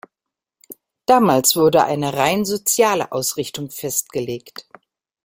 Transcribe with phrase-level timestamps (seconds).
[1.05, 4.67] Damals wurde eine rein soziale Ausrichtung festgelegt.